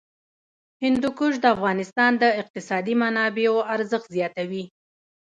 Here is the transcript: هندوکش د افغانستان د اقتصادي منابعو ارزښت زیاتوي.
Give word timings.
هندوکش 0.83 1.33
د 1.39 1.45
افغانستان 1.55 2.11
د 2.17 2.23
اقتصادي 2.41 2.93
منابعو 3.03 3.65
ارزښت 3.75 4.07
زیاتوي. 4.17 4.63